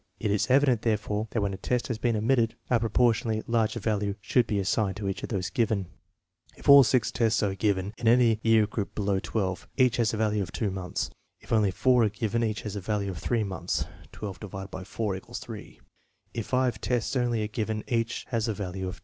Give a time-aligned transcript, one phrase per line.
[0.19, 4.15] It is evident, therefore, that when a test has been omitted, a proportionately larger value
[4.19, 5.85] should be assigned to each of those given.
[6.57, 10.17] If all six tests are given in any year group below XII, each has a
[10.17, 11.11] value of months.
[11.39, 13.85] If only four are given, each has a value of 3 months
[14.19, 15.81] (1 5 4 = 3).
[16.33, 18.99] If five tests only INSTRUCTIONS FOR USING 139 are given, each has a value of